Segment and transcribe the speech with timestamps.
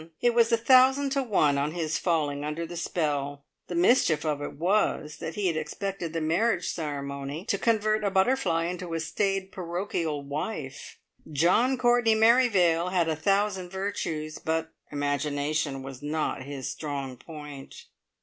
[0.19, 3.43] It was a thousand to one on his falling under the spell.
[3.67, 8.09] The mischief of it was that he had expected the marriage ceremony to convert a
[8.09, 10.97] butterfly into a staid, parochial wife.
[11.31, 17.85] John Courtney Merrivale had a thousand virtues, but imagination was not his strong point.